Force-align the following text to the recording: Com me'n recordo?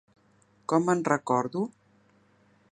Com 0.73 0.87
me'n 0.87 1.05
recordo? 1.13 1.63